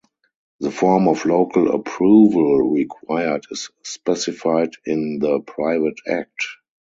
[0.61, 6.43] The form of local approval required is specified in the private act.